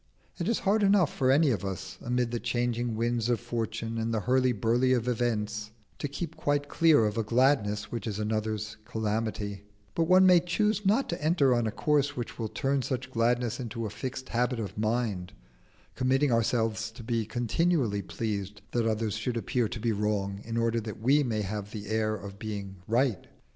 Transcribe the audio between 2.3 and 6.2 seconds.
the changing winds of fortune and the hurly burly of events, to